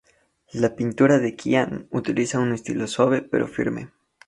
La 0.51 0.75
pintura 0.75 1.19
de 1.19 1.35
Qian 1.35 1.87
utiliza 1.91 2.39
un 2.39 2.53
estilo 2.53 2.87
suave 2.87 3.21
pero 3.21 3.47
firme. 3.47 3.91